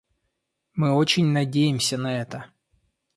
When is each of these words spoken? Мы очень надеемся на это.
Мы 0.73 0.93
очень 0.95 1.27
надеемся 1.31 1.95
на 1.95 2.19
это. 2.19 2.47